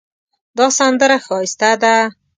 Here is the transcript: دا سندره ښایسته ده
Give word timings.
دا 0.57 0.67
سندره 0.77 1.17
ښایسته 1.25 1.71
ده 1.81 1.95